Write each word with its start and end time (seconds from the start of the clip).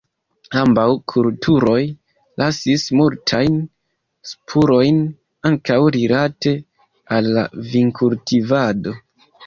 Ambaŭ 0.59 0.85
kulturoj 1.11 1.81
lasis 2.43 2.87
multajn 3.01 3.61
spurojn, 4.33 5.01
ankaŭ 5.53 5.81
rilate 6.01 6.59
al 7.19 7.35
la 7.41 7.49
vinkultivado. 7.77 9.01